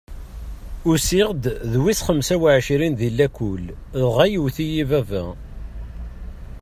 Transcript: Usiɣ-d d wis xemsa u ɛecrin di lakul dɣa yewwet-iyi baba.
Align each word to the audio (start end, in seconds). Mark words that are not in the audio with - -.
Usiɣ-d 0.89 1.43
d 1.71 1.73
wis 1.83 1.99
xemsa 2.07 2.35
u 2.43 2.45
ɛecrin 2.55 2.93
di 2.99 3.09
lakul 3.17 3.63
dɣa 4.01 4.25
yewwet-iyi 4.31 4.83
baba. 4.89 5.23